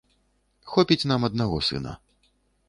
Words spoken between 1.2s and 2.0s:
аднаго сына.